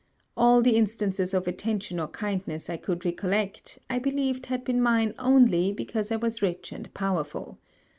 All 0.35 0.63
the 0.63 0.75
instances 0.77 1.31
of 1.31 1.47
attention 1.47 1.99
or 1.99 2.07
kindness 2.07 2.71
I 2.71 2.77
could 2.77 3.05
recollect 3.05 3.77
I 3.87 3.99
believed 3.99 4.47
had 4.47 4.63
been 4.63 4.81
mine 4.81 5.13
only 5.19 5.71
because 5.71 6.11
I 6.11 6.15
was 6.15 6.41
rich 6.41 6.71
and 6.71 6.91
powerful. 6.95 7.59